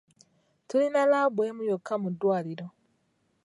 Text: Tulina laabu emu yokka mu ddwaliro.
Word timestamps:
Tulina 0.67 1.01
laabu 1.11 1.39
emu 1.49 1.61
yokka 1.69 1.95
mu 2.01 2.09
ddwaliro. 2.13 2.67